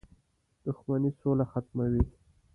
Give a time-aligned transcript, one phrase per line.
[0.65, 2.03] •دښمني سوله ختموي.